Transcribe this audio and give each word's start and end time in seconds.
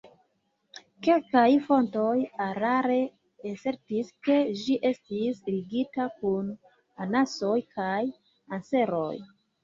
Kelkaj 1.07 1.49
fontoj 1.65 2.13
erare 2.45 2.95
asertis, 3.49 4.09
ke 4.27 4.37
ĝi 4.61 4.77
estis 4.89 5.41
ligita 5.49 6.07
kun 6.23 6.47
anasoj 7.05 7.53
kaj 7.77 8.01
anseroj. 8.59 9.13